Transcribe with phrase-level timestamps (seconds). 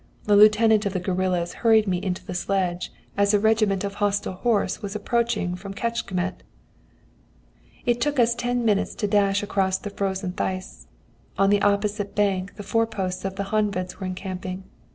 [0.23, 4.33] The lieutenant of the guerillas hurried me into the sledge, as a regiment of hostile
[4.33, 6.41] horse was approaching from Kecskemet.
[7.85, 10.87] "It took us ten minutes to dash across the frozen Theiss.
[11.37, 14.63] On the opposite bank the foreposts of the Honveds were encamping.